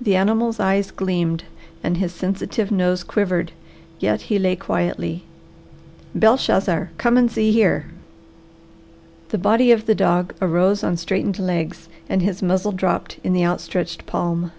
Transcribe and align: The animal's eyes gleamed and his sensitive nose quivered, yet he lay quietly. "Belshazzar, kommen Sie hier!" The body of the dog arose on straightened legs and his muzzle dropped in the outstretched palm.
The 0.00 0.14
animal's 0.14 0.60
eyes 0.60 0.92
gleamed 0.92 1.42
and 1.82 1.96
his 1.96 2.12
sensitive 2.12 2.70
nose 2.70 3.02
quivered, 3.02 3.50
yet 3.98 4.20
he 4.30 4.38
lay 4.38 4.54
quietly. 4.54 5.24
"Belshazzar, 6.14 6.92
kommen 6.98 7.28
Sie 7.28 7.50
hier!" 7.50 7.86
The 9.30 9.38
body 9.38 9.72
of 9.72 9.86
the 9.86 9.94
dog 9.96 10.34
arose 10.40 10.84
on 10.84 10.96
straightened 10.96 11.40
legs 11.40 11.88
and 12.08 12.22
his 12.22 12.42
muzzle 12.44 12.70
dropped 12.70 13.18
in 13.24 13.32
the 13.32 13.44
outstretched 13.44 14.06
palm. 14.06 14.52